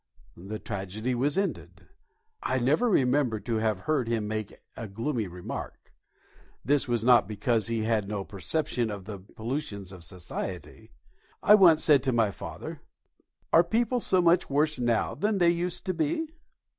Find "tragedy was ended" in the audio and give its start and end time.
0.57-1.85